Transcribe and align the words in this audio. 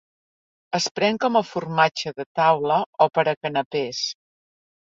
Es 0.77 0.87
pren 0.99 1.19
com 1.25 1.37
a 1.41 1.43
formatge 1.49 2.15
de 2.21 2.27
taula 2.41 2.81
o 3.07 3.09
per 3.19 3.29
a 3.35 3.39
canapès. 3.45 4.05